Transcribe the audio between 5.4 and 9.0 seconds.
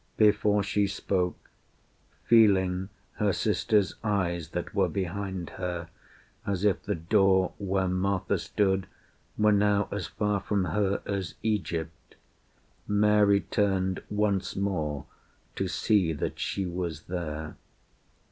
her As if the door where Martha stood